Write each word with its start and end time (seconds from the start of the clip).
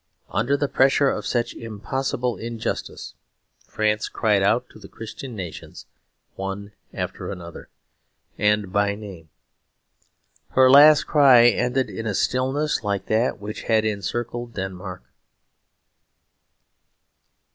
Under 0.31 0.57
the 0.57 0.67
pressure 0.67 1.11
of 1.11 1.27
such 1.27 1.53
impossible 1.53 2.35
injustice 2.35 3.13
France 3.67 4.09
cried 4.09 4.41
out 4.41 4.67
to 4.71 4.79
the 4.79 4.87
Christian 4.87 5.35
nations, 5.35 5.85
one 6.35 6.71
after 6.91 7.29
another, 7.29 7.69
and 8.35 8.73
by 8.73 8.95
name. 8.95 9.29
Her 10.53 10.71
last 10.71 11.05
cry 11.05 11.49
ended 11.49 11.87
in 11.91 12.07
a 12.07 12.15
stillness 12.15 12.83
like 12.83 13.05
that 13.05 13.39
which 13.39 13.61
had 13.69 13.85
encircled 13.85 14.55
Denmark. 14.55 15.03